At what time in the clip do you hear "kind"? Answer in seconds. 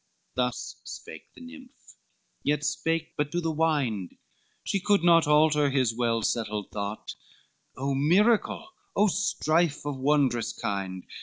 10.53-11.03